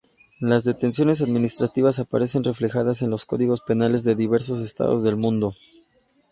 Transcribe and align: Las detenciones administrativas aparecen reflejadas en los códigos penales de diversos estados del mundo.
Las 0.39 0.63
detenciones 0.63 1.21
administrativas 1.21 1.99
aparecen 1.99 2.43
reflejadas 2.43 3.03
en 3.03 3.11
los 3.11 3.27
códigos 3.27 3.61
penales 3.61 4.03
de 4.03 4.15
diversos 4.15 4.63
estados 4.63 5.03
del 5.03 5.15
mundo. 5.15 5.53